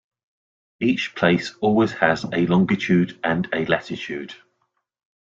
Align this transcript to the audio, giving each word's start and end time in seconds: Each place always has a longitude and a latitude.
Each 0.79 1.13
place 1.13 1.53
always 1.61 1.91
has 1.91 2.23
a 2.23 2.47
longitude 2.47 3.19
and 3.23 3.47
a 3.53 3.65
latitude. 3.67 4.33